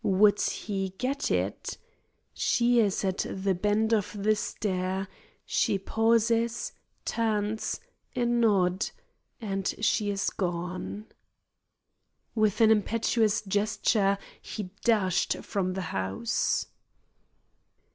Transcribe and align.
Would 0.03 0.41
he 0.41 0.95
get 0.97 1.29
it? 1.29 1.77
She 2.33 2.79
is 2.79 3.05
at 3.05 3.19
the 3.29 3.53
bend 3.53 3.93
of 3.93 4.11
the 4.23 4.35
stair; 4.35 5.07
she 5.45 5.77
pauses 5.77 6.73
turns, 7.05 7.79
a 8.15 8.25
nod, 8.25 8.89
and 9.39 9.67
she 9.79 10.09
is 10.09 10.31
gone. 10.31 11.05
With 12.33 12.61
an 12.61 12.71
impetuous 12.71 13.43
gesture, 13.43 14.17
he 14.41 14.71
dashed 14.83 15.37
from 15.37 15.73
the 15.73 15.81
house. 15.93 16.65